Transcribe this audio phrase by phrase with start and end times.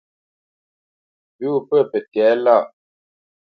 [1.35, 2.55] Pʉ̌ wo pə̂ pə tɛ̌lâʼ lâ.